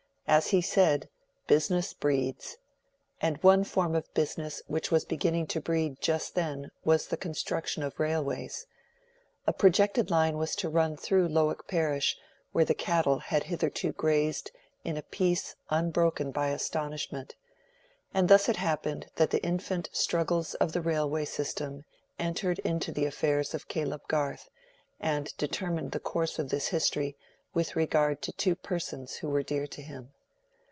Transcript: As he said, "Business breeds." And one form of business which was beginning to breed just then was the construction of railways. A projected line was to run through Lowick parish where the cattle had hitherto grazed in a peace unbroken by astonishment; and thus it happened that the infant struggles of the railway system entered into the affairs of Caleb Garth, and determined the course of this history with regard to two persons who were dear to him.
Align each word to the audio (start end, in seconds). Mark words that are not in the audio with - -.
As 0.27 0.51
he 0.51 0.61
said, 0.61 1.09
"Business 1.47 1.91
breeds." 1.93 2.55
And 3.19 3.35
one 3.43 3.65
form 3.65 3.95
of 3.95 4.13
business 4.13 4.61
which 4.65 4.89
was 4.89 5.03
beginning 5.03 5.45
to 5.47 5.59
breed 5.59 5.99
just 5.99 6.35
then 6.35 6.71
was 6.85 7.07
the 7.07 7.17
construction 7.17 7.83
of 7.83 7.99
railways. 7.99 8.65
A 9.45 9.51
projected 9.51 10.09
line 10.09 10.37
was 10.37 10.55
to 10.57 10.69
run 10.69 10.95
through 10.95 11.27
Lowick 11.27 11.67
parish 11.67 12.17
where 12.53 12.63
the 12.63 12.73
cattle 12.73 13.19
had 13.19 13.43
hitherto 13.43 13.91
grazed 13.91 14.51
in 14.85 14.95
a 14.95 15.01
peace 15.01 15.57
unbroken 15.69 16.31
by 16.31 16.47
astonishment; 16.47 17.35
and 18.13 18.29
thus 18.29 18.47
it 18.47 18.55
happened 18.55 19.07
that 19.17 19.31
the 19.31 19.43
infant 19.43 19.89
struggles 19.91 20.53
of 20.53 20.71
the 20.71 20.79
railway 20.81 21.25
system 21.25 21.83
entered 22.17 22.59
into 22.59 22.93
the 22.93 23.03
affairs 23.03 23.53
of 23.53 23.67
Caleb 23.67 24.03
Garth, 24.07 24.49
and 24.97 25.35
determined 25.35 25.91
the 25.91 25.99
course 25.99 26.39
of 26.39 26.47
this 26.47 26.67
history 26.67 27.17
with 27.53 27.75
regard 27.75 28.21
to 28.21 28.31
two 28.31 28.55
persons 28.55 29.15
who 29.17 29.27
were 29.27 29.43
dear 29.43 29.67
to 29.67 29.81
him. 29.81 30.13